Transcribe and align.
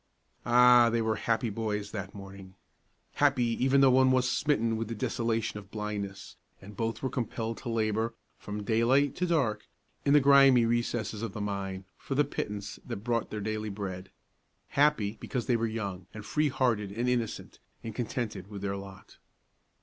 Ah, 0.47 0.89
they 0.89 0.99
were 0.99 1.15
happy 1.17 1.51
boys 1.51 1.91
that 1.91 2.15
morning! 2.15 2.55
happy 3.21 3.43
even 3.63 3.81
though 3.81 3.91
one 3.91 4.09
was 4.09 4.27
smitten 4.27 4.75
with 4.75 4.87
the 4.87 4.95
desolation 4.95 5.59
of 5.59 5.69
blindness, 5.69 6.37
and 6.59 6.75
both 6.75 7.03
were 7.03 7.07
compelled 7.11 7.59
to 7.59 7.69
labor, 7.69 8.15
from 8.39 8.63
daylight 8.63 9.15
to 9.15 9.27
dark, 9.27 9.67
in 10.03 10.13
the 10.13 10.19
grimy 10.19 10.65
recesses 10.65 11.21
of 11.21 11.33
the 11.33 11.39
mine, 11.39 11.85
for 11.99 12.15
the 12.15 12.25
pittance 12.25 12.79
that 12.83 13.03
brought 13.03 13.29
their 13.29 13.41
daily 13.41 13.69
bread; 13.69 14.09
happy, 14.69 15.19
because 15.19 15.45
they 15.45 15.55
were 15.55 15.67
young 15.67 16.07
and 16.15 16.25
free 16.25 16.49
hearted 16.49 16.91
and 16.91 17.07
innocent, 17.07 17.59
and 17.83 17.93
contented 17.93 18.47
with 18.47 18.63
their 18.63 18.77
lot. 18.77 19.19